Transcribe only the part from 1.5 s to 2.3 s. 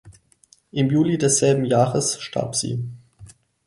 Jahres